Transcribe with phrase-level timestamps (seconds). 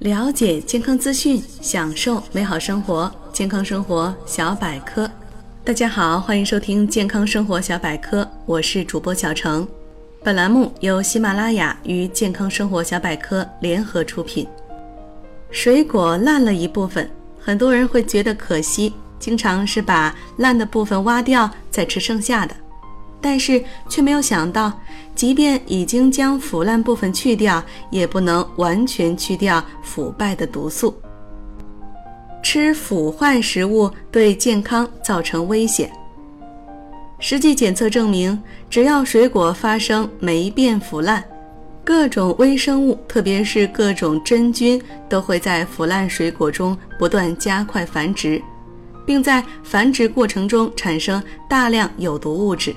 [0.00, 3.12] 了解健康资讯，享受美好生活。
[3.34, 5.08] 健康生活小百科，
[5.62, 9.68] 大家好，欢迎收听健康生活小百科，我是主播小程。
[10.24, 14.48] 本栏目由喜马拉雅与健康生活小百科联合出品。
[15.50, 22.56] 水果烂了一部分，很多人会觉得可惜，经常是把烂的部分挖掉，再吃剩下的。
[23.20, 24.72] 但是却没有想到，
[25.14, 30.94] 即便已经将腐烂部分去掉，也不能完全去掉腐败的毒素。
[32.42, 35.90] 吃腐坏食物对健康造成危险。
[37.18, 41.22] 实际检测证明，只要水果发生霉变腐烂，
[41.84, 48.40] 各种微生物，特别是各种真菌，都会在腐烂水果中不断加快繁殖，
[49.04, 52.74] 并在繁殖过程中产生大量有毒物质。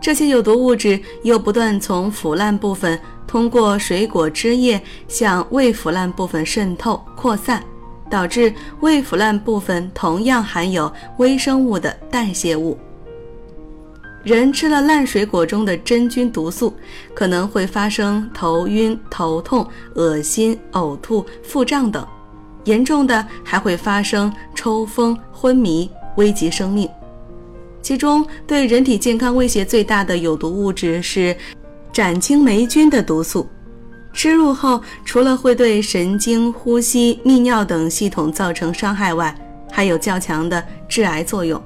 [0.00, 7.62] 这些有毒物质又不断从腐烂部分通过水果汁液向未腐烂部分渗透扩散，
[8.08, 12.78] 导致未腐烂部分同样含有微生物的代谢物。
[14.24, 16.74] 人吃了烂水果中的真菌毒素，
[17.14, 22.06] 可能会发生头晕、头痛、恶心、呕吐、腹胀等，
[22.64, 26.88] 严重的还会发生抽风、昏迷，危及生命。
[27.80, 31.34] 其中对人体健康威胁最大的有毒物质是
[31.92, 33.48] 展青霉菌的毒素，
[34.12, 39.34] 吃入后除了会对神经、呼吸、泌尿等系统造成伤害外，
[39.70, 41.62] 还有较强的致癌作用。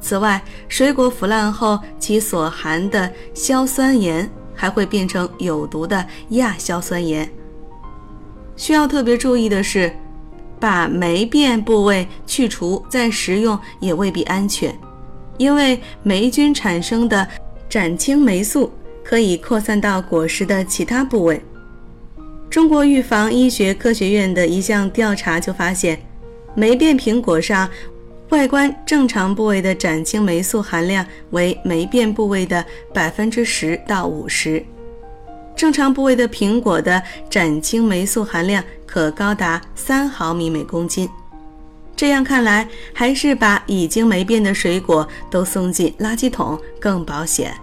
[0.00, 7.28] 此外，水果腐烂后其所含的硝酸盐还会变成有毒的亚硝酸盐。
[8.56, 9.92] 需要特别注意的是，
[10.58, 14.76] 把霉变部位去除再食用也未必安全。
[15.38, 17.26] 因为霉菌产生的
[17.68, 18.72] 展青霉素
[19.04, 21.40] 可以扩散到果实的其他部位。
[22.48, 26.00] 中国预防医学科学院的一项调查就发现，
[26.54, 27.68] 霉变苹果上
[28.30, 32.64] 外观正常部位的展青霉素含量为霉变部位的
[32.94, 34.64] 百分之十到五十，
[35.54, 41.08] 正常部位的苹果的展青霉素含量可高达三毫米每公斤。
[41.96, 47.54] 这样看来，还是把已经霉变的水果都送进垃圾桶更保险。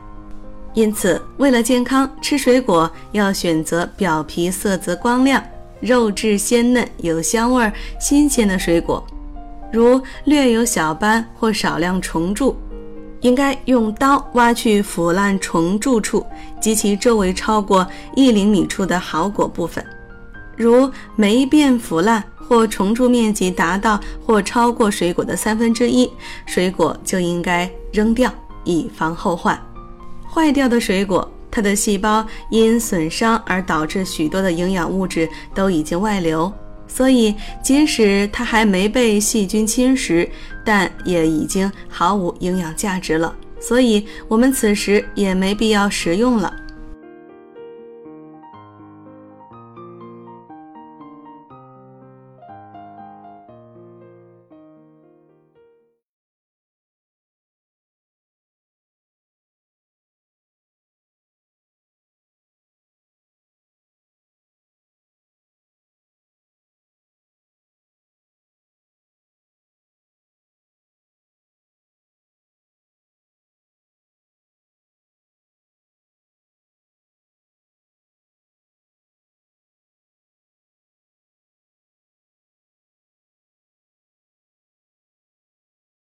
[0.73, 5.41] 因此，为了健康，吃水果要选择表皮色泽光亮、
[5.79, 9.05] 肉质鲜嫩、有香味、新鲜的水果。
[9.71, 12.55] 如略有小斑或少量虫蛀，
[13.21, 16.25] 应该用刀挖去腐烂虫蛀处
[16.59, 19.85] 及其周围超过一厘米处的好果部分。
[20.57, 22.23] 如霉变腐烂。
[22.47, 26.09] 或虫蛀面积达到或超过水果的三分之一，
[26.45, 28.31] 水果就应该扔掉，
[28.63, 29.59] 以防后患。
[30.29, 36.51] 坏掉的水果，它的细胞因损伤而导致许多的营养物质都已经外流，
[36.87, 40.27] 所以即使它还没被细菌侵蚀，
[40.65, 43.35] 但也已经毫无营养价值了。
[43.59, 46.53] 所以我们此时也没必要食用了。